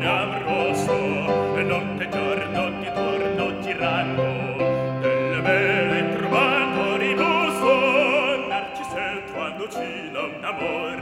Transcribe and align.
Cagnam 0.00 0.32
rosso, 0.44 0.96
notte 1.62 2.04
e 2.04 2.08
giorno 2.08 2.80
ti 2.80 2.90
torno 2.94 3.60
girando, 3.60 4.22
delle 5.00 5.40
vele 5.42 6.16
trovando 6.16 6.96
riposo, 6.96 8.46
narcisel 8.48 9.22
quando 9.30 9.68
ci 9.68 9.78
cila 9.78 10.22
un 10.22 10.42
amor, 10.42 10.98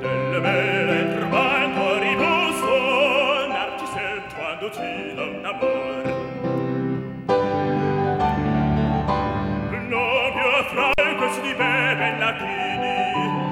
delle 0.00 0.40
vele 0.40 1.16
trovando 1.16 1.98
riposo, 2.00 3.46
narcisel 3.46 4.22
quando 4.34 4.70
ci 4.72 4.80
cila 4.80 5.22
un 5.22 5.44
amor. 5.44 6.02
Nobio 9.86 10.64
franco 10.64 11.28
si 11.34 11.54
beve 11.54 12.18
latini, 12.18 13.46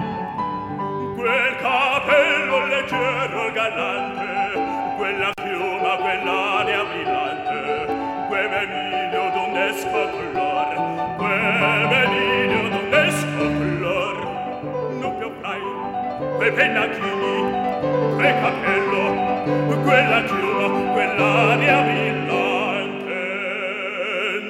quel 1.14 1.56
capello 1.56 2.66
leggero 2.66 3.52
galante, 3.52 4.05
quell'aria 5.96 6.84
brillante, 6.84 7.86
quel 8.28 8.48
veniglio 8.48 9.30
d'un 9.34 9.56
escocolor, 9.56 10.68
quel 11.16 11.88
veniglio 11.88 12.68
d'un 12.68 12.94
escocolor. 12.94 14.16
Non 15.00 15.12
piovrai, 15.18 15.62
quei 16.36 16.52
pennacchini, 16.52 17.36
quel 18.14 18.34
capello, 18.40 19.04
quella 19.82 20.22
chioma, 20.24 20.92
quell'aria 20.92 21.80
brillante. 21.82 23.20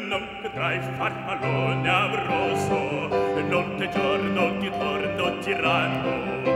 Non 0.08 0.22
vedrai 0.42 0.80
farfallone 0.96 1.88
amoroso, 1.88 3.08
notte 3.48 3.88
giorno 3.88 4.58
ti 4.58 4.70
torno 4.70 5.38
tiranno, 5.38 6.55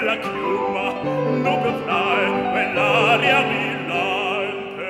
quella 0.00 0.16
chiuma 0.16 0.92
non 1.02 1.60
potrai 1.60 2.50
quell'aria 2.52 3.42
brillante 3.42 4.88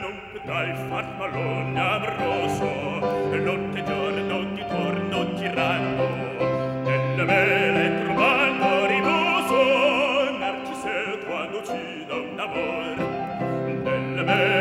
non 0.00 0.14
potrai 0.32 0.74
far 0.88 1.06
malone 1.16 1.80
amoroso 1.80 2.70
notte 3.38 3.78
e 3.78 3.84
giorno 3.84 4.52
ti 4.54 4.64
torno 4.68 5.34
girando. 5.34 6.04
Nelle 6.84 7.24
mele 7.24 8.04
trovando 8.04 8.86
riposo 8.86 10.38
narcise 10.38 11.18
quando 11.24 11.62
ci 11.64 12.04
da 12.06 12.14
un 12.14 12.38
amor. 12.38 12.96
Nelle 13.84 14.22
mele 14.22 14.51